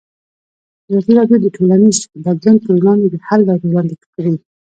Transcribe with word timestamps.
ازادي 0.89 1.11
راډیو 1.19 1.37
د 1.41 1.47
ټولنیز 1.55 1.97
بدلون 2.25 2.55
پر 2.63 2.71
وړاندې 2.77 3.07
د 3.09 3.15
حل 3.27 3.41
لارې 3.47 3.65
وړاندې 3.67 3.95
کړي. 4.13 4.33